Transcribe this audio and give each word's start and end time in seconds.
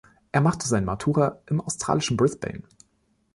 Er 0.31 0.41
machte 0.41 0.67
sein 0.67 0.83
Matura 0.83 1.43
im 1.45 1.61
australischen 1.61 2.17
Brisbane. 2.17 2.63